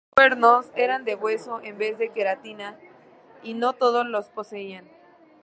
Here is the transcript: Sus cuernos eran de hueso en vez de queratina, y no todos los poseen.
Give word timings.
Sus 0.05 0.15
cuernos 0.15 0.71
eran 0.75 1.05
de 1.05 1.13
hueso 1.13 1.59
en 1.61 1.77
vez 1.77 1.99
de 1.99 2.09
queratina, 2.09 2.75
y 3.43 3.53
no 3.53 3.73
todos 3.73 4.03
los 4.03 4.29
poseen. 4.31 4.89